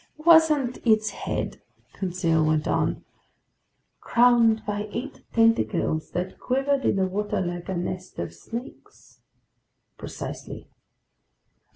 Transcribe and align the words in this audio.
"Wasn't 0.25 0.79
its 0.83 1.11
head," 1.11 1.61
Conseil 1.93 2.43
went 2.43 2.67
on, 2.67 3.05
"crowned 3.99 4.65
by 4.65 4.89
eight 4.91 5.21
tentacles 5.31 6.09
that 6.13 6.39
quivered 6.39 6.85
in 6.85 6.95
the 6.95 7.05
water 7.05 7.39
like 7.39 7.69
a 7.69 7.75
nest 7.77 8.17
of 8.17 8.33
snakes?" 8.33 9.21
"Precisely." 9.99 10.67